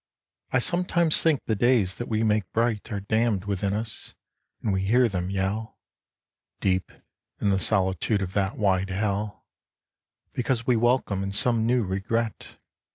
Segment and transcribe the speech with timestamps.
[0.51, 4.15] I sometimes think the days that we made bright Are damned within us,
[4.63, 5.77] and we hear them yell,
[6.59, 6.91] Deep
[7.39, 9.45] in the solitude of that wide hell,
[10.33, 12.57] Because we welcome in some new regret.